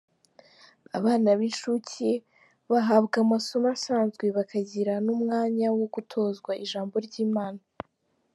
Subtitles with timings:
[0.97, 2.11] Abana b’incuke
[2.71, 7.61] bahabwa amasomo asanzwe bakagira n’umwanya wo gutozwa Ijambo ry’Imana